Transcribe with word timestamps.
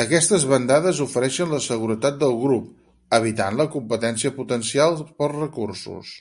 Aquestes 0.00 0.46
bandades 0.52 1.02
ofereixen 1.04 1.52
la 1.54 1.60
seguretat 1.66 2.18
del 2.22 2.34
grup, 2.40 2.66
evitant 3.20 3.62
la 3.62 3.68
competència 3.76 4.34
potencial 4.40 4.98
pels 5.22 5.38
recursos. 5.44 6.12